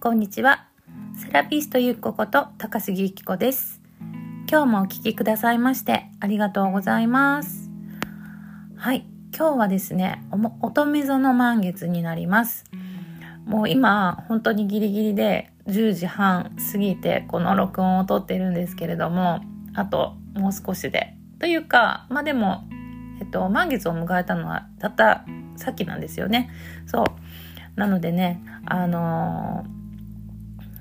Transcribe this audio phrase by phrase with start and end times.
[0.00, 0.68] こんにちは。
[1.16, 3.82] セラピストゆっここと高杉ゆき子です。
[4.48, 7.68] 今日もお聴きくださいましてありがとうございます。
[8.76, 9.04] はい。
[9.36, 10.22] 今日はですね、
[10.62, 12.64] 乙女座の満月になります。
[13.44, 19.40] もう今、本当にギリギリで10時半過ぎてこの録音を撮ってるんですけれども、
[19.74, 21.16] あともう少しで。
[21.40, 22.62] というか、まあでも、
[23.20, 25.24] えっと、満月を迎えたのはたった
[25.56, 26.50] さっきなんですよね。
[26.86, 27.04] そう。
[27.74, 29.77] なのでね、あのー、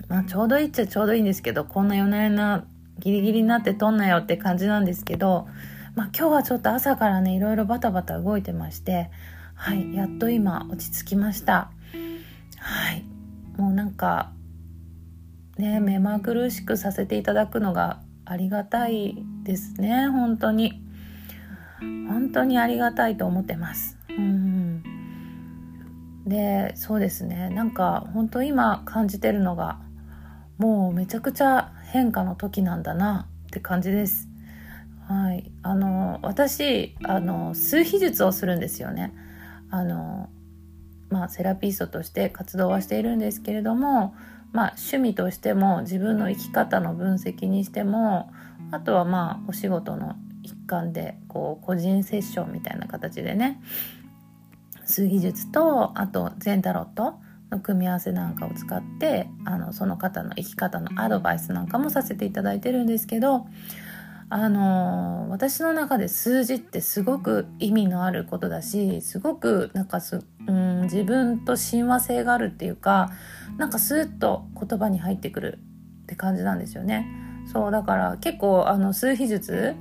[0.10, 2.66] まあ、ちょうどいいっちゃちょうどいいんですけど、こんな夜な夜な
[3.00, 5.48] ギリギリになって撮んなよって感じなんですけど、
[5.96, 9.10] まあ、今日はちょっと朝からね、いろいろバタバタ動いてまして、
[9.56, 11.72] はい、やっと今落ち着きました。
[12.60, 13.04] はい。
[13.58, 14.32] もうなんか、
[15.58, 20.82] ね、目まぐるしくさせていただくのがありがたいですね、本当に。
[22.08, 23.98] 本当にありがたいと思ってます。
[24.10, 24.84] うん
[26.26, 29.80] でそうですねなんか本当今感じてるのが
[30.58, 34.28] もうめちゃくちゃ変化の時なんだなって感じです。
[35.08, 39.14] はい、あの私あの数秘術をするんですよね。
[39.70, 40.30] あの
[41.10, 44.14] まあ、セラピストとして活動はしているんですけれども、
[44.52, 48.32] まあ、趣味としても自分の生き方の分析にしても
[48.72, 53.62] あとはまあお仕事の一環でこう個人セッションみたいな形でね
[54.86, 57.20] 数技術とあと全タロット
[57.52, 63.48] の組み合わせなんかを使ってあのその方の生き方のアドバイスなんかもさせていただいてるんですけど
[64.30, 73.12] あの私の中で数字ってすごく意味のあることだしすごくなんかす、うん、自分と親和性があるっていうか
[73.58, 75.60] なんかスーッと言葉に入ってくる
[76.04, 77.08] って感じなんですよね。
[77.52, 79.76] そうだから結構あの数秘術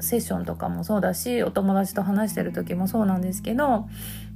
[0.00, 3.88] セッションとかもそうだしお友達と話してる時もそうなんですけど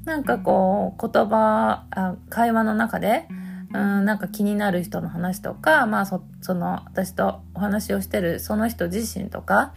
[0.04, 3.28] なんかこう言葉あ会話の中で
[3.72, 9.72] うんなんか気になる人の話とか、まあそ、その私とお話をしてるその人自身とか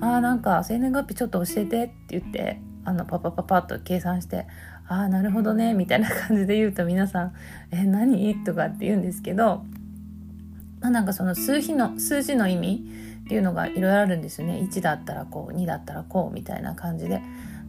[0.00, 4.46] あなんか生年月日ちょっと教えてって言ってあのパパパパッと計算して
[4.86, 7.34] ああなるほどねみたいな感じで言うと皆さん
[7.72, 9.64] 「え何?」とかって言うんですけど、
[10.80, 14.54] まあ、なんかその数字の数字の意味っていうのがいろいろあるんですよね。
[14.62, 17.20] 1だったらこう2だったらこうみたいな感じで。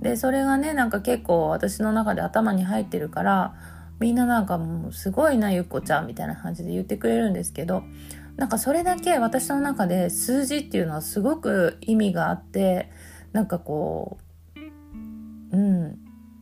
[0.02, 3.56] でそれがねなんか結構私の中で頭に入ってるから
[4.00, 7.82] みんななんかもうすごいなゆっこちゃんみたいな感じで言ってくれるんですけど
[8.36, 12.92] なんかそれだけ私の中で数字っていうのはすごく意味があって
[13.34, 14.20] なんかこ
[15.52, 15.98] ううん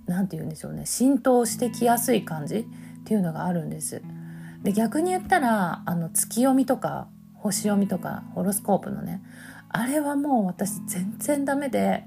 [0.06, 0.86] 何て言うんでしょうね。
[0.86, 2.66] 浸透してきやすい感じっ
[3.06, 4.02] ていうのがあるんです。
[4.64, 7.08] で逆に言ったらあの月読みとか
[7.46, 9.22] 星読みとかホロスコープのね
[9.70, 12.04] あれはもう私全然ダメで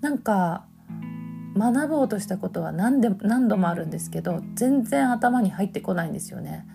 [0.00, 0.64] なんか
[1.56, 6.66] 学ぼうとしたことは何で何度もあるんですけど全然頭に入ってこないんですよね。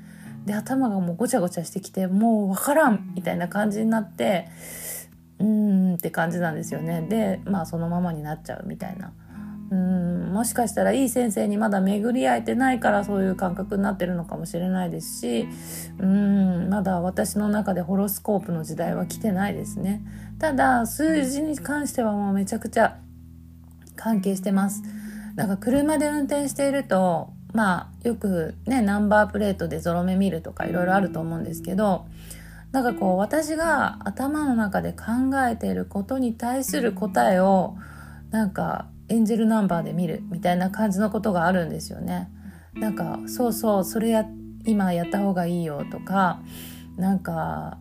[0.45, 4.47] で頭がもうごちゃごちゃしてきてもう分からんみたいな感じになって
[5.39, 7.01] うーんって感じなんですよね。
[7.01, 9.11] でまあそのままになっちゃうみたいな。
[9.71, 15.47] うんもしかしたらいい先生にまだ巡り合えてないからそういう感覚になってるのかもしれないですし
[15.99, 20.01] うんまだ私の中でホロスコープの時代は来てないですね。
[20.39, 22.97] ただ数字に関してはもうめちゃくちゃ
[23.95, 24.81] 関係してます。
[25.35, 32.05] なんか車で運転しているとまあよくねナンバープレートでゾロ目見るとかいろいろあると思うんですけど
[32.71, 35.05] なんかこう私が頭の中で考
[35.47, 37.75] えていることに対する答えを
[38.31, 42.29] なんかエンジェルナンバーで見るみたいな感じのことがあるんですよね。
[42.73, 44.25] なんかそうそうそれや
[44.65, 46.39] 今やった方がいいよとか
[46.97, 47.79] なんか、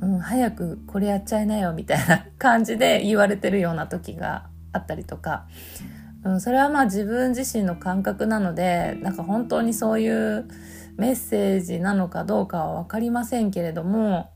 [0.00, 5.46] うん、早くこれやっちゃいなよみたいな感じで言われてるような時があったりとか、
[6.24, 10.48] うん、それはまあ自分自身の感覚なのでなんか本当にそういう
[10.96, 14.30] メッセージなのかどうかは分かりませんけれども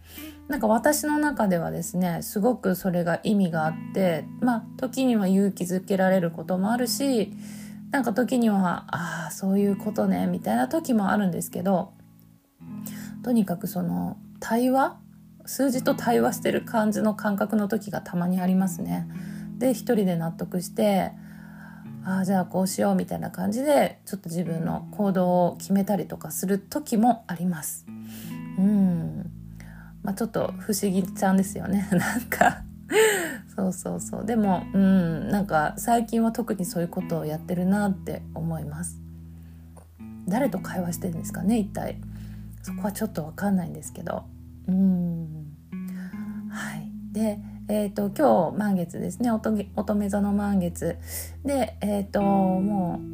[0.53, 7.33] なんか私の中ではですねすごくそれが意味があってまあ時には勇気づけられることもあるし
[7.91, 11.95] なんか時にはああそういうことねみたいな時もあるんですけど
[13.25, 14.99] とにかくその対話
[15.47, 19.09] 数字と対話してる感じの感覚の時がたまにありますね。
[19.57, 21.13] で一人で納得して
[22.05, 27.87] ああじゃあこうしようみたいな感じでちょっと自分の行動を決めたりとかする時もあります。
[28.59, 29.32] うん
[30.03, 31.89] まあ、ちょっと不思議ちゃんですよね。
[31.93, 32.65] なんか。
[33.54, 34.27] そうそうそう。
[34.27, 39.01] でもうんなんか最近は特にそういうことをやってるなって思います。
[40.27, 42.01] 誰と会話してるんですかね一体。
[42.63, 44.25] そこはちょっと分かんないんですけど。
[44.69, 45.57] うん。
[46.51, 46.91] はい。
[47.13, 49.31] でえーと、今日満月ですね。
[49.31, 50.97] 乙女座の満月。
[51.45, 53.13] でえっ、ー、ともう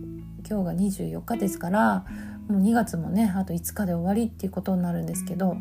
[0.48, 2.06] 今日が24日ですから
[2.48, 5.56] もう2月もねあと5日で終わりっていうことになるんですけど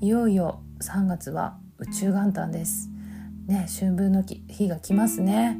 [0.00, 2.88] いよいよ3月は宇宙元旦です。
[3.48, 5.58] ね春分の日が来ますね。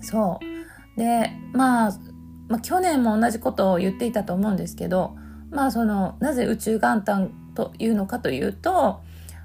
[0.00, 0.40] そ
[0.96, 0.98] う。
[0.98, 1.92] でまあ
[2.48, 5.16] まあ、去年も同じことを言っていたと思うんですけど、
[5.50, 9.02] まあ、そのなぜ宇宙元旦というのかというと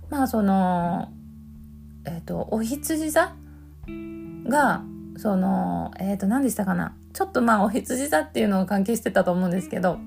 [0.10, 1.10] まあその
[2.06, 3.36] えっ、ー、とお羊座
[4.48, 4.83] が
[5.18, 6.95] そのえっ、ー、と何でしたかな。
[7.12, 10.00] ちょっとまあお羊座っていうのが関係してたと思うんですけど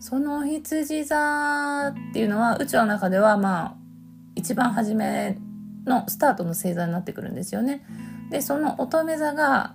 [0.00, 3.76] その羊座っていうのは宇宙の中ではまあ
[4.34, 5.38] 一番初め
[5.84, 7.84] のスタートの星座になってくるんですよね。
[8.30, 9.74] でその乙女座が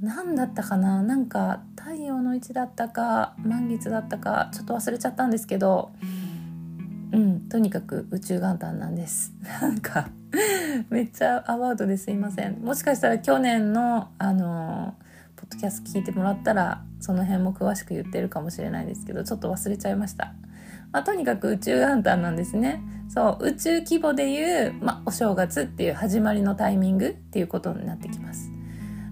[0.00, 1.02] 何だったかな？
[1.02, 5.90] なんか太陽の位置だったか満月だったかちょっと忘れちゃったんですけど
[7.12, 9.32] うんとにかく宇宙元旦なんです。
[9.60, 10.08] なんか
[10.88, 12.60] めっちゃアワードですいません。
[12.62, 14.94] もしかしたら去年のあの
[15.36, 20.34] ポッドキャスト聞いてもらったらその辺も詳しく言ってるかもしれないですけどちょっと忘れちゃいました、
[20.92, 22.82] まあ、とにかく宇宙元旦なんですね。
[23.08, 28.50] そう宇宙規模でいう、まあ、お正月っていう始まりのタイミングっていうことになってきます。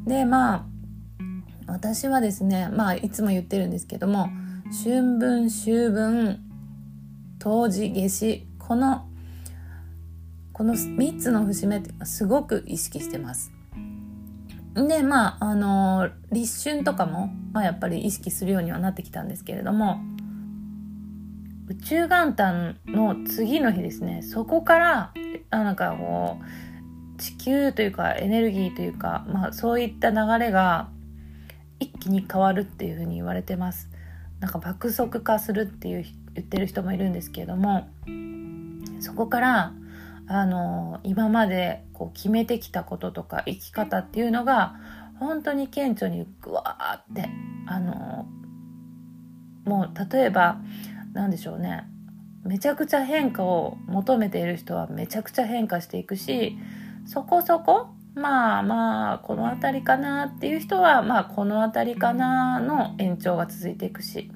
[0.06, 0.64] でまあ
[1.66, 4.30] 私はですねまあいつも言ってるんですけども
[4.84, 6.40] 春分秋分
[7.38, 9.08] 冬至夏至この
[10.52, 13.52] この3つの節目ってすごく意識してます。
[14.86, 20.00] でまああの立春とかも、まあ、やっぱり意識するようにはなってきたんですけれども
[21.68, 24.22] 宇宙元旦の次の日ですね。
[24.22, 25.12] そこから
[25.50, 30.88] あなんかこう地球というかエネルギーというか、まあ、そういった流れが
[31.80, 33.90] 一気に変わるっていうふうに言われてます。
[34.40, 36.04] なんか爆速化するっていう
[36.34, 37.88] 言ってる人もいるんですけれども
[39.00, 39.72] そこから
[40.28, 44.76] あの今までこう決めてきたこととか生き方っていうのが
[45.18, 47.28] 本当に顕著にグワーって
[47.66, 48.26] あの
[49.64, 50.60] もう例えば
[51.12, 51.84] 何でしょうね。
[52.44, 56.56] めちゃくちゃ変化を求めている人はめちゃくちゃ変化していくし
[57.04, 64.30] そこそこまあまあこの辺りかなっていう人はまあこの辺りかなの延長が続いていくし。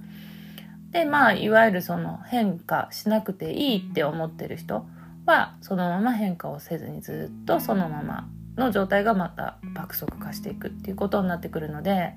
[0.90, 4.84] でまあいわゆるその変化しなくていいって思ってる人
[5.26, 12.14] はそのまま変化をせずにずっとそのままの状態がまた爆速化していくっていうことになってくるので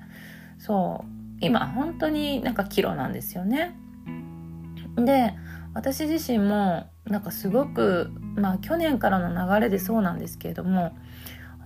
[0.58, 1.06] そう
[1.40, 3.76] 今本当になんか岐路なんですよね。
[4.96, 5.34] で
[5.74, 10.96] 私自身もなんかすごくまあ去年からの流れでそうなんですけれども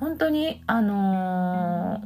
[0.00, 2.02] 本当にあの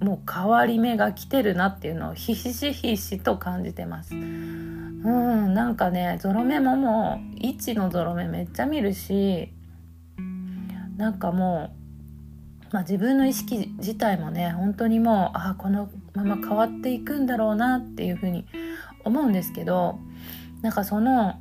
[0.00, 4.14] ー、もう変わり目が来てるなっていうのをひしひしと感じてます。
[5.04, 9.52] うんなんかねゾロ目ももう1のゾロ目めっちゃ見るし
[10.96, 11.72] なんかも
[12.70, 18.46] う、まあ、自分の意識自体もね本当にもうあこのまま変わっていくんだろうなっていうふうに
[19.04, 19.98] 思うんですけど
[20.60, 21.40] なんかその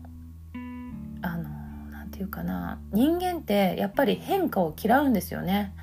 [1.22, 1.50] あの
[2.20, 5.74] ていうかな人間ってやっぱり変化を嫌うんですよね。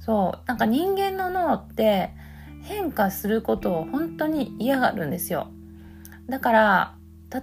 [0.00, 2.12] そうなんか人間の脳って
[2.62, 5.48] 変化することを本当に嫌がるんですよ。
[6.30, 6.95] だから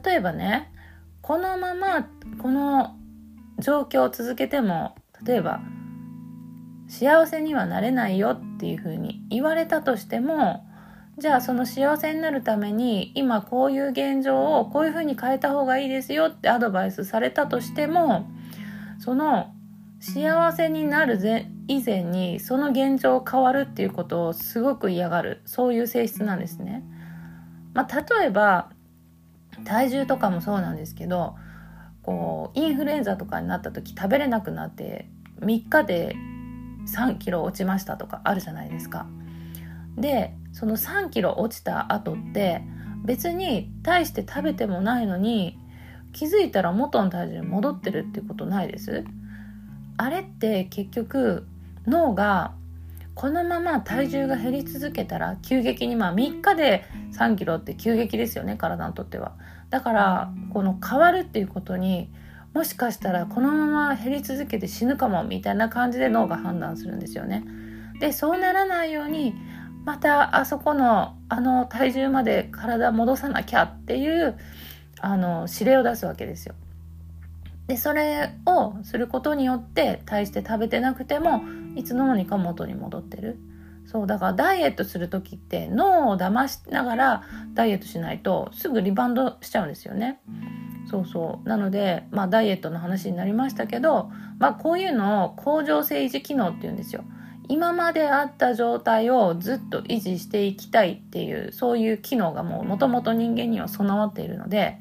[0.04, 0.72] 例えばね
[1.22, 2.08] このまま
[2.42, 2.96] この
[3.60, 4.96] 状況を続けても
[5.26, 5.62] 例えば
[6.88, 10.66] 幸せにはなれないよっていうふうに言われたとしても
[11.18, 18.28] じゃあその幸せになるために今こういう現状をこういうふうに変えた方がいいですよってアドバイスされたとしても
[19.00, 19.54] その
[20.00, 21.18] 幸せになる
[21.68, 26.84] 以前にその現状変わるっていうことをすごく嫌がるそういう性質なんですね。
[27.74, 28.70] まあ、例えば
[29.66, 31.36] 体重とかもそうなんですけど
[32.02, 35.08] こうインフルエンザとかになった時食べれなくなって
[35.40, 36.16] 3日で
[36.88, 39.08] 3キロ落ちましたとかあるじゃないですか。
[39.98, 42.64] でその3キロ落ちた後って
[43.06, 45.60] 別に大して食べてもないのに
[46.14, 49.04] 気づいたら元の体重に戻ってるってことないです
[49.98, 51.48] あれって結局
[51.86, 52.54] 脳が
[53.16, 59.34] このまま体重が減り続けたら急激にまあ3日で3キロって急激ですよね体にとっては。
[59.70, 62.12] だからこの変わるっていうことに
[62.54, 67.44] もしかしたらこのまま減り続けて死ぬかもみたいな感じで脳が判断するんですよね。
[68.00, 69.34] でそうならないように
[69.86, 74.38] またあそこのあの体重まで体戻さなきゃっていう
[75.02, 76.56] あの指令を出すわけですよ。
[77.68, 81.42] でそれをすることによって大して食べてなくても
[81.76, 83.38] いつの間にか元に戻ってる。
[83.86, 90.20] そうだからダイエットする時って脳を騙しながらダイエットしないとすぐリバウンドしちゃうんですよね。
[90.90, 97.04] そうそうなので、まあ、ダイエットの話になりましたけど、まあ、こういうのを恒常性維持機能っていうんですよ。
[97.50, 104.78] 今まであった状態をずっと維持していきたいっていうそういう機能がもともと人間には備わっているので、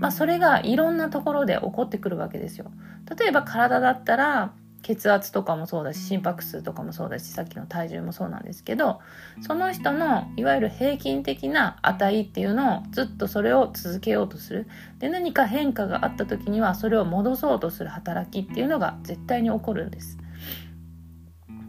[0.00, 2.70] まあ、それがいろんなところで起こってくるわけですよ。
[3.18, 4.52] 例えば体だったら
[4.86, 9.00] 血圧とかもそうだし心拍数とかもそうだしさっきの体重もそうなんですけど
[9.40, 14.68] その人のいわゆる平均的な値っていうのをずっとそれを続けようとする
[15.00, 20.18] で何か変化があった時にはそれを戻そうとする働きっていうのが絶対に起こるんです。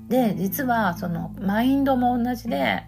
[0.10, 2.84] で実はそのマインドも同じで、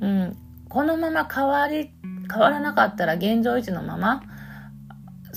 [0.00, 0.36] うん、
[0.70, 1.90] このまま変わり
[2.32, 4.22] 変わらなかったら現状維持のまま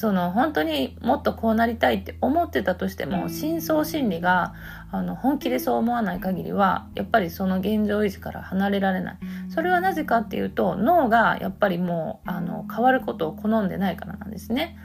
[0.02, 4.56] その本当にもっとこうなりたいって思ってたとしても深層心理が
[4.92, 9.18] あの本気でそう思わない限りはやっぱりその現状維持から離れられない。
[9.50, 14.76] それはなぜかっていうと脳がやっぱりもうあの変わることを好んでないからなんですね。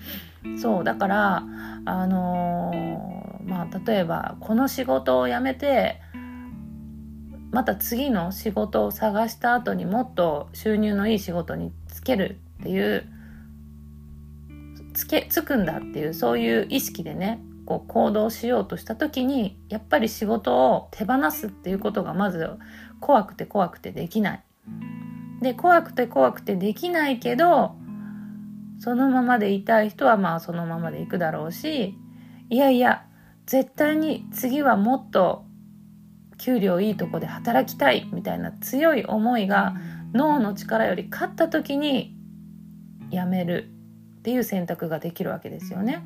[0.61, 1.45] そうだから
[1.87, 6.03] あのー、まあ例えばこの仕事を辞めて
[7.53, 13.16] また次の仕事を探した後にもっと収入のいい仕事に就けるっていう
[14.97, 22.49] つけつくんだっていうそういう意識でねこう行動しようとした時にやっぱり仕事を手放すっていうことがまず
[23.01, 24.43] 怖くて怖くてできない。
[25.43, 27.77] で怖くて怖くてできないけど
[28.79, 31.95] そのままでいたい人はまあそのままでいくだろうし
[32.49, 33.05] いやいや
[33.45, 35.45] 絶対に次はもっと
[36.39, 39.75] 給料いいとこで働きたいみたいな強い思いが
[40.15, 42.17] 脳の力より勝った時に
[43.11, 43.76] やめる
[44.27, 46.03] っていう選択ができるわけですよね。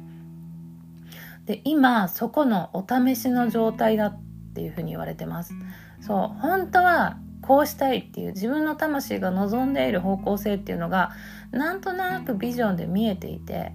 [1.47, 4.21] で今そこのお試しの状態だっ
[4.55, 5.55] ていうふうに言われてます。
[6.03, 11.13] そう本当はこうしたいっていう自分の魂が望んでいる方向性っていうのが
[11.51, 13.73] なんとなくビジョンで見えていて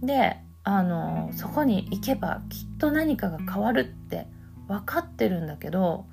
[0.00, 4.28] であのそこに行けばきっと何かが変わるって
[4.68, 6.06] 分かってるんだけど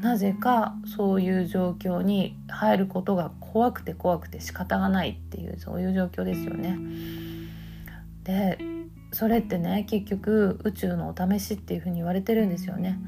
[0.00, 6.78] なぜかそういう状況に入ることが怖くて怖くて仕方がないっていうそういう状況ですよね。
[8.24, 8.58] で
[9.12, 12.98] それってね結局宇宙のお試しっていうふうに言われてるんですよね。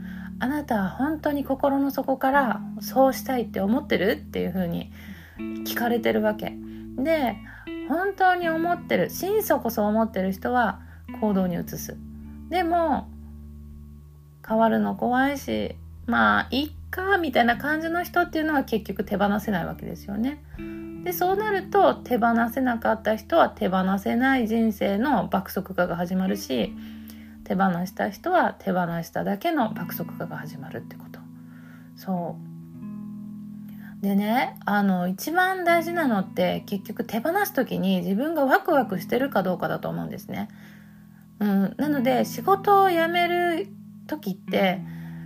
[0.41, 4.93] あなたは本当に心の底からそうしたいって思ってるっていうふうに
[5.65, 6.57] 聞かれてるわけ。
[6.97, 7.37] で
[7.89, 10.81] 本当に思ってる心底そう思ってる人は
[11.21, 11.97] 行動に移す。
[12.51, 13.09] でも
[14.47, 15.77] 変わるの怖いし
[16.07, 20.43] まあいっかみたいな感じの人っていうのは結局手放せないわけですよね。
[21.05, 26.73] でそうなると手放せなかった人は手放せない人生の爆速化が始まるし
[27.45, 31.21] 手放した人は手放しただけの爆速化が始まるってこと。
[31.97, 32.37] そ
[34.01, 40.49] うでねあの一番大事なのって結局手放す時に自分がワクワクしてるかどうかだと思うんですね。
[41.41, 43.69] うん、なので仕事を辞める
[44.07, 44.81] 時って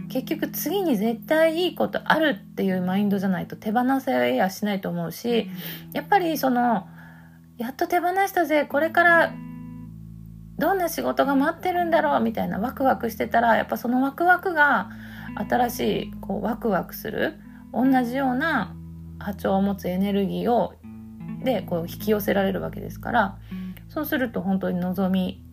[0.08, 5.50] 結局次に絶対いいことあるっていうマインドじゃないと手放せやしないと思うし
[5.92, 6.86] やっぱりその
[7.58, 9.32] やっと手放したぜこれから
[10.58, 14.90] どんな仕事が待ってるんだろうみたいなワクワクしてたらやっぱそのワクワクが
[15.48, 17.38] 新しいこうワクワクする
[17.72, 18.74] 同じような
[19.18, 20.74] 波長を持つエネルギーを
[21.44, 23.38] でこう引き寄せられるわけですから
[23.88, 25.44] そうすると本当に望み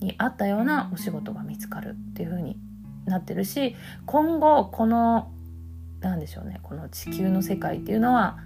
[0.00, 2.58] に合ったようなお仕事が見つかるっていうふうに
[3.06, 3.76] なってるし
[4.06, 5.32] 今後この
[6.00, 8.38] 何でしょうねこの地球の世界っていうのは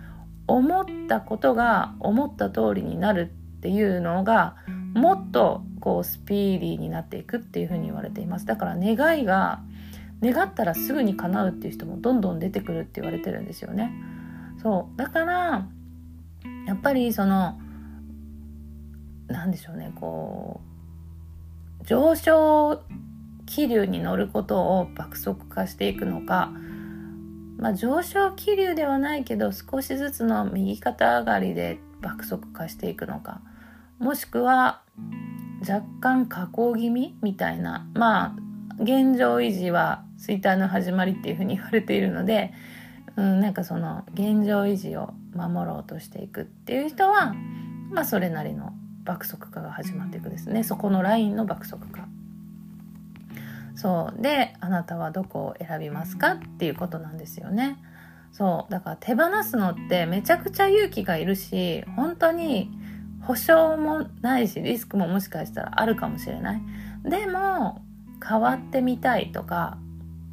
[0.46, 4.56] 思ったことが思った通りになるっていうのが
[4.94, 8.46] もっとこうスピーディーになっていくっていうふうに言われています。
[8.46, 9.60] だから願いが
[10.22, 13.92] 願ったらすぐに叶うっていう人もどんどん出てくるって言われてるんですよね。
[14.62, 14.98] そう。
[14.98, 15.66] だから
[16.66, 17.58] やっぱりその
[19.28, 20.60] 何でしょうねこ
[21.82, 22.82] う上昇
[23.54, 26.50] 気流に乗ることを爆速化していくのか、
[27.56, 33.40] まあ、上昇気流ではないけど少しずつの右肩上がりで爆速化していくのか。
[34.00, 34.82] もしくは
[35.60, 37.86] 若干下降気味みたいな。
[37.94, 38.36] まあ
[38.80, 42.52] 現状維持は衰退の始まりっていうふうに言われているので、
[43.14, 47.34] うん、なんかその現状維持を守ろうとしていくっていう人は
[47.92, 48.72] まあそれなりの
[49.04, 50.64] 爆速化が始まっていくですね。
[50.64, 52.08] そこのラインの爆速化。
[53.74, 54.22] そう。
[54.22, 57.78] であなたはどこを選びますかっていうことなんですよね。
[58.32, 58.72] そう。
[58.72, 62.70] だから手放すのってめちゃくちゃ勇気がいるし本当に
[63.22, 66.62] 保証もないしリスクももしかしたらあるかもしれない。
[67.04, 67.82] でも
[68.26, 69.78] 変わってみたいとか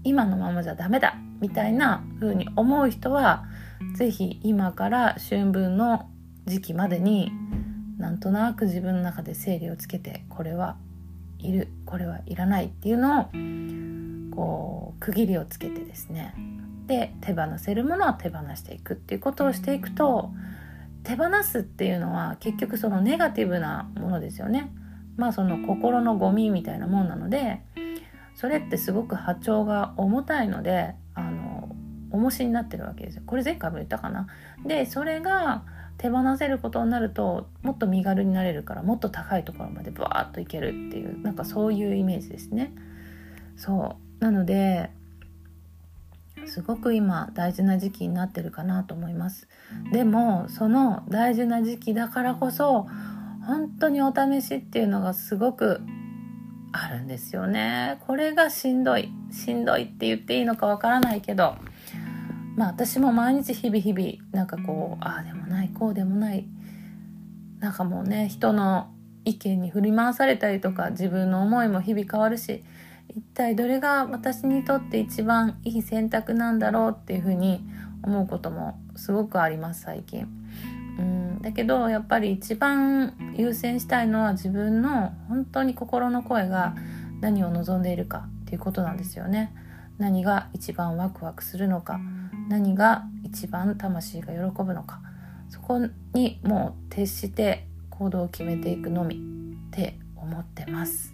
[0.04, 3.46] 今のままじゃダメだみたいな風に思う人は
[3.96, 6.10] 是非今から春分の
[6.46, 7.32] 時期までに
[7.98, 10.78] なんとなく自分の中で整理をつけてこれは
[11.44, 13.26] いるこれはいらないっていうのを
[14.36, 16.34] こう区切りをつけてですね
[16.88, 20.32] で手放せるものは手放していくっていうことをしていくと
[21.04, 24.72] 手放すっていうのは結局そのネガティブなものですよね。
[25.18, 27.62] まあその心のゴミみたいなもんなので
[28.36, 31.76] それってすごく波長が重たいのであの
[32.12, 33.24] 重しになってるわけですよ。
[33.26, 34.28] これ前回も言ったかな。
[34.66, 35.64] でそれが
[35.98, 42.74] 手放せることになるともっと身軽になれるからもっと高いところまでバーッといけるっていうなんかそういうイメージですね。
[43.56, 44.24] そう。
[44.24, 44.92] なので
[46.46, 49.48] すごく今大事な時期になってるかなと思います。
[49.92, 52.88] でもその大事な時期だからこそ
[53.46, 55.82] 本当にお試しっていうのがすごく
[56.72, 58.00] あるんですよね。
[58.08, 59.12] これがしんどい。
[59.32, 61.56] しんどいって言っていいのかわからないけど
[62.56, 66.46] まあ私も毎日日々日々なんかこうああでもないこうでもない
[67.60, 68.92] なんかもうね人の
[69.24, 72.64] 意見に振り回されたりとか自分の思いも日々変わるし
[73.10, 77.64] 一体どれが私にとって一番いい選択なんだろうっていうふうに
[78.04, 80.28] 思うこともすごくあります最近。
[81.00, 86.76] うんだけどやっぱり一番優先したいのは自分の本当に心の声が
[87.22, 89.54] 何を望んでいるかっていうことなんですよね。
[89.98, 92.00] 何が一番ワクワクするのか
[92.52, 95.00] 何が一番魂が喜ぶのか。
[95.48, 95.80] そこ
[96.14, 101.14] にもう徹して行動を決めていくのみって思ってます。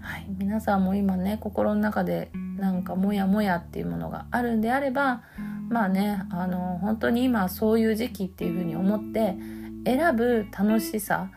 [0.00, 5.22] はい、皆さんも今ね心の中でなんかモヤモヤっていうものがあるんであれば
[5.68, 9.36] まあねあの本当に今そういう時期っていうふうに思って
[9.84, 11.30] 選ぶ楽しさ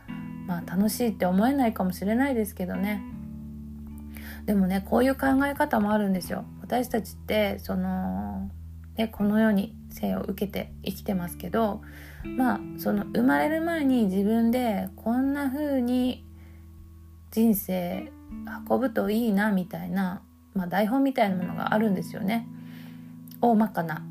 [0.46, 3.01] まあ楽しいって思えないかもしれないですけどね。
[4.46, 6.46] でもねこういう考え方もあるんですよ。
[6.62, 8.50] 私たちってその、
[8.98, 11.81] ね、この世に生を受けて生きてますけど
[12.24, 16.25] まあその生まれる前に自分でこんな風に
[17.31, 18.12] 人生
[18.69, 20.21] 運ぶといいなみたいな、
[20.53, 22.48] まあ、台本みたいなものがあるんですよね
[23.41, 24.05] 大まかな。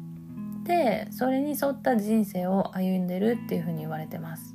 [0.65, 4.55] でそれに沿った人生を歩んでるっていうふうに言われてます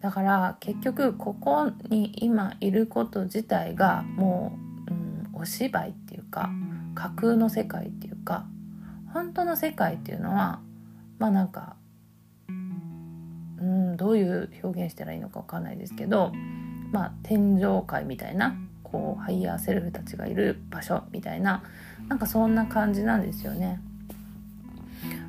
[0.00, 6.50] だから結局ここに今いること自体がもう、うん、お芝居っていうか
[6.94, 8.46] 架空の世界っていうか
[9.12, 10.60] 本当の世界っていうのは
[11.18, 11.76] まあなんか
[12.48, 12.52] う
[13.62, 16.32] んどういう表現したらいいのか分かんないですけど
[16.92, 21.62] まあ、天上界みたいなこうハイヤーセルフたちがいる場所みたいな
[22.08, 23.80] なんかそんな感じなんですよね。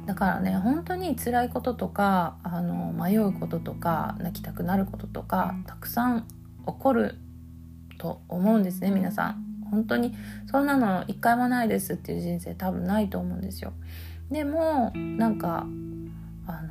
[0.05, 6.27] だからね本当に辛いこととかあの迷うこととか泣きたくなることとかたくさん
[6.65, 7.15] 起こる
[7.99, 9.48] と思うんですね皆さん。
[9.71, 10.15] 本当に
[10.51, 13.73] そんなの一回もないですっていう人生多分ないと思うんですよ。
[14.31, 15.65] でもなんか
[16.47, 16.69] あの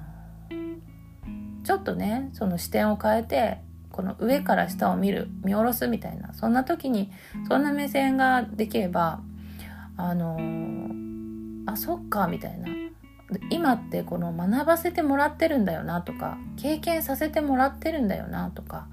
[1.65, 3.59] ちょっとねその視点を変えて
[3.91, 7.11] この上から下を見る見下ろすみたいなそんな時に
[7.49, 9.21] そんな目線ができれば
[9.97, 10.39] あの、
[11.67, 12.69] あそっかみたいな
[13.51, 18.87] 今ってこの学ばせてもらってるんだよなとか経験させてもらってるんだよなとか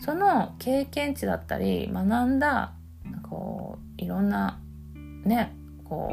[0.00, 2.72] その経験値だったり学んだ
[3.22, 4.60] こういろんな
[5.24, 6.10] ねこ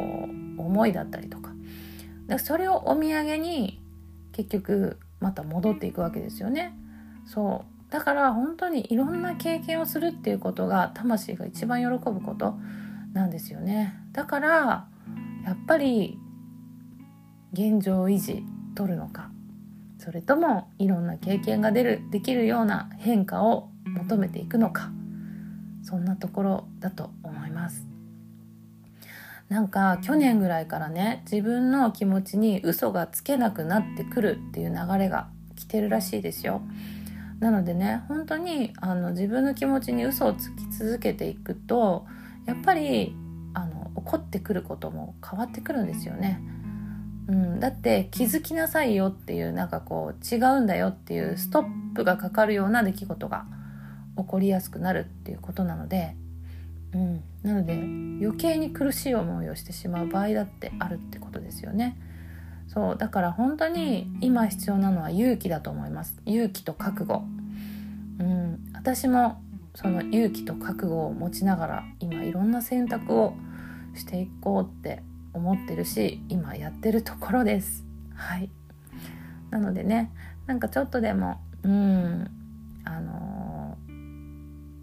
[0.58, 1.52] う思いだったりとか。
[2.40, 3.82] それをお土産に
[4.34, 6.74] 結局また戻っていくわけですよね。
[7.26, 7.92] そう。
[7.92, 12.58] だから本当にいろんな経験をするっていうことが魂が一番喜ぶこと
[13.14, 13.98] なんですよね。
[14.12, 14.88] だから
[15.46, 16.20] やっぱり
[17.54, 18.44] 現状維持
[18.76, 19.32] 取るのか。
[20.00, 24.92] それともいろんな経験が出るできるような変化を求めていくのか。
[25.88, 27.88] そんなところだと思います
[29.48, 36.62] なんか去年ぐらいからね自分の気持ちに嘘がつけなくなってくるっていう流れが来てるらしいですよ
[37.40, 42.06] なのでね本当にあの自分の気持ちに嘘をつき続けていくと
[42.46, 43.16] やっぱり
[43.54, 46.42] あの怒ってくることも変わってくるんですよね。
[47.28, 53.46] うん、だって気づきなさいよっていうなんかこう違うんだよっていうストップがかかるような出来事が
[54.18, 56.16] 起こりやすくなるっていうことなので、
[56.94, 61.98] うん、なので余計に苦しい思いをしてしまう場合だってあるってことですよね。
[62.68, 62.98] そう。
[62.98, 66.20] だから本当に今必要なのは勇気だと思います。
[66.26, 67.24] 勇気と覚悟。
[68.20, 68.60] うん。
[68.74, 69.42] 私も
[69.76, 73.34] その勇気と覚悟を持ちながら今いろんな選択を
[73.96, 75.04] していこうって
[75.34, 77.86] 思ってるし今やってるところです。
[78.16, 78.50] はい。
[79.50, 80.12] なのでね
[80.46, 82.32] なんかちょっとでもうん、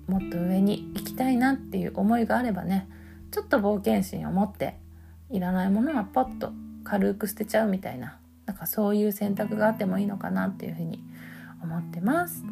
[0.06, 2.88] もっと上に行きたいなっていう思いがあればね
[3.30, 4.78] ちょっと冒険心を持って
[5.30, 6.52] いらないものはポッと
[6.84, 11.02] 軽く捨てちゃうみたいななんかそういう選択があってもいいのかなっていうふうに
[11.62, 12.44] 思ってます。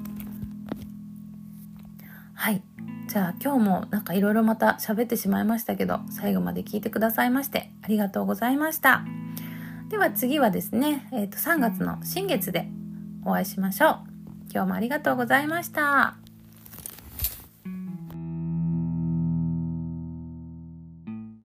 [2.34, 2.62] はい
[3.08, 9.04] じゃあ今日もなんかいろいろまた喋ってしまいましたけど最後まで聞いてくださいましてありがとうございました
[9.90, 12.66] では次はですね、えー、と3月の新月で
[13.24, 13.98] お会いしましょう
[14.52, 16.21] 今日もありがとうございました。